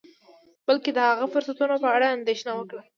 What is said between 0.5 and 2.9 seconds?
بلکې د هغه فرصتونو په اړه اندیښنه وکړه